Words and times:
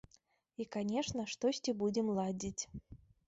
І 0.63 0.65
канешне, 0.75 1.25
штосьці 1.35 1.75
будзем 1.81 2.09
ладзіць. 2.21 2.63